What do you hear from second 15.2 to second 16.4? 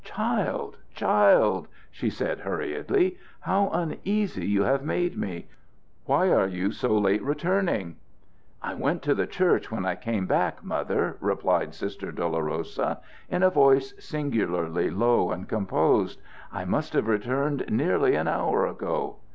and composed.